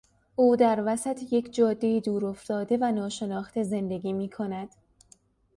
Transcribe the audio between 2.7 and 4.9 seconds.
و ناشناخته زندگی میکند.